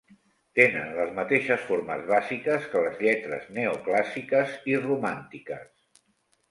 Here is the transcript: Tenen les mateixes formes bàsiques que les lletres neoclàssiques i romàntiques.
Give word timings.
Tenen 0.59 0.87
les 0.99 1.11
mateixes 1.19 1.67
formes 1.67 2.01
bàsiques 2.13 2.65
que 2.73 2.83
les 2.87 2.99
lletres 3.05 3.47
neoclàssiques 3.61 4.59
i 4.75 4.79
romàntiques. 4.91 5.75